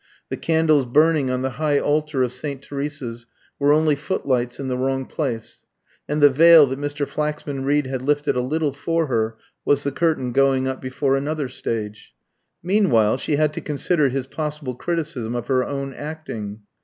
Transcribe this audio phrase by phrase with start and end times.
[0.29, 2.59] The candles burning on the high altar of St.
[2.59, 3.27] Teresa's
[3.59, 5.63] were only footlights in the wrong place;
[6.09, 7.07] and the veil that Mr.
[7.07, 11.47] Flaxman Reed had lifted a little for her was the curtain going up before another
[11.47, 12.15] stage.
[12.63, 16.61] Meanwhile while she had to consider his possible criticism of her own acting.